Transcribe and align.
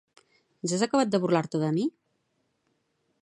Ja 0.71 0.77
has 0.77 0.85
acabat 0.85 1.11
de 1.15 1.19
burlar-te 1.25 1.63
de 1.65 1.71
mi? 1.77 1.85